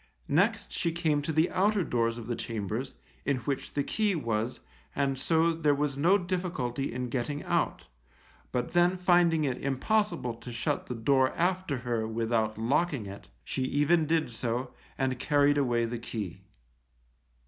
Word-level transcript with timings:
Next 0.33 0.71
she 0.71 0.91
came 0.91 1.21
to 1.21 1.31
the 1.31 1.51
outer 1.51 1.83
doors 1.83 2.17
of 2.17 2.25
the 2.25 2.35
chambers, 2.35 2.95
in 3.23 3.37
which 3.41 3.75
the 3.75 3.83
key 3.83 4.15
was, 4.15 4.61
and 4.95 5.15
so 5.15 5.53
there 5.53 5.75
was 5.75 5.95
no 5.95 6.17
difficulty 6.17 6.91
in 6.91 7.07
getting 7.11 7.43
out; 7.43 7.85
but 8.51 8.73
then 8.73 8.97
finding 8.97 9.43
it 9.43 9.59
impossible 9.59 10.33
to 10.33 10.51
shut 10.51 10.87
the 10.87 10.95
door 10.95 11.31
after 11.35 11.77
her 11.85 12.07
without 12.07 12.57
locking 12.57 13.05
it, 13.05 13.27
she 13.43 13.61
even 13.61 14.07
did 14.07 14.31
so, 14.31 14.73
and 14.97 15.19
carried 15.19 15.59
away 15.59 15.85
the 15.85 15.99
key. 15.99 16.41